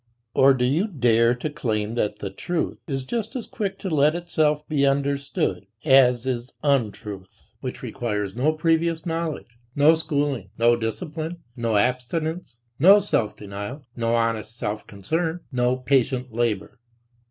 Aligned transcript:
Or 0.33 0.55
do 0.55 0.65
you 0.65 0.87
dare 0.87 1.35
to 1.35 1.49
claim 1.51 1.93
that 1.93 2.17
"the 2.17 2.31
truth" 2.31 2.79
is 2.87 3.03
just 3.03 3.35
as 3.35 3.45
quick 3.45 3.77
to 3.77 3.89
let 3.91 4.15
itself 4.15 4.67
be 4.67 4.83
understood 4.83 5.67
as 5.85 6.25
is 6.25 6.53
untruth, 6.63 7.53
which 7.61 7.83
requires 7.83 8.35
no 8.35 8.51
previous 8.53 9.05
knowledge, 9.05 9.59
no 9.75 9.93
schooling, 9.93 10.49
no 10.57 10.75
discipline, 10.75 11.43
no 11.55 11.77
abstinence, 11.77 12.57
no 12.79 12.99
self 12.99 13.35
denial, 13.35 13.85
no 13.95 14.15
honest 14.15 14.57
self 14.57 14.87
concern, 14.87 15.41
no 15.51 15.75
patient 15.77 16.33
labor! 16.33 16.79